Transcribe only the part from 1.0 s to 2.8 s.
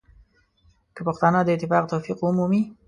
پښتانه د اتفاق توفیق ومومي.